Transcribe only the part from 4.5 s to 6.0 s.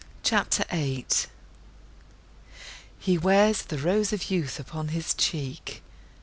upon his cheek.